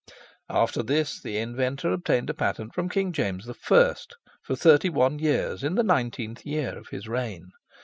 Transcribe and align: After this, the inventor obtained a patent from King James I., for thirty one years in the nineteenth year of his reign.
After 0.49 0.81
this, 0.81 1.21
the 1.21 1.37
inventor 1.37 1.91
obtained 1.93 2.31
a 2.31 2.33
patent 2.33 2.73
from 2.73 2.89
King 2.89 3.11
James 3.11 3.47
I., 3.47 3.53
for 4.41 4.55
thirty 4.55 4.89
one 4.89 5.19
years 5.19 5.63
in 5.63 5.75
the 5.75 5.83
nineteenth 5.83 6.43
year 6.43 6.75
of 6.75 6.87
his 6.87 7.07
reign. 7.07 7.51